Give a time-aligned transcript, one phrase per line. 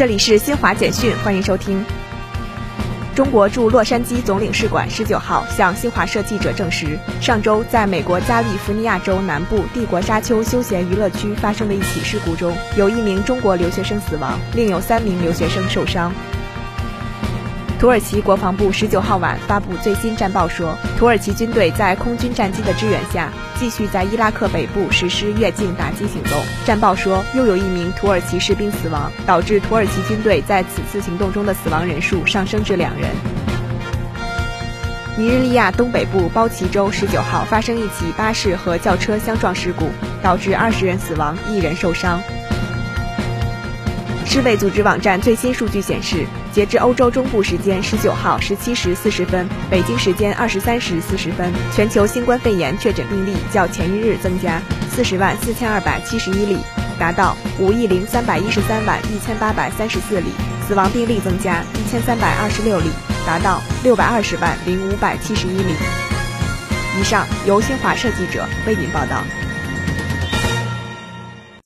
[0.00, 1.84] 这里是新华简讯，欢迎收听。
[3.14, 16.10] 中国驻洛杉矶总领事馆十九号向新华社记者证实，上周在美国加利福尼亚州南部帝国沙丘休闲娱乐区发生的一起事故中，有一名中国留学生死亡，另有三名留学生受伤。
[17.80, 26.38] 土耳其国防部十九号晚发布最新战报说，土耳其军队在空军战机的支援下，继续在伊拉克北部实施越境打击行动。
[26.66, 33.08] 战报说，又有一名土耳其士兵死亡，导致土耳其军队在此次行动中的死亡人数上升至两人。
[35.16, 39.88] 尼日利亚东北部包奇州十九号发生一起巴士和轿车相撞事故，
[40.22, 42.20] 导致二十人死亡，一人受伤。
[44.32, 56.58] 世卫组织网站最新数据显示，截至欧洲中部时间十九号十七时四十分，北京时间二十三时四十分，全球新冠肺炎确诊病例较前一日增加四十万四千二百七十一例，
[56.96, 60.28] 达到五亿零三百一十三万一千八百三十四例；
[60.68, 62.88] 死亡病例增加一千三百二十六例，
[63.26, 65.74] 达到六百二十万零五百七十一例。
[67.00, 69.24] 以上由新华社记者为您报道。